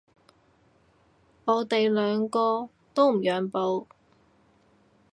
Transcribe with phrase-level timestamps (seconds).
[1.45, 3.87] 我哋兩個都唔讓步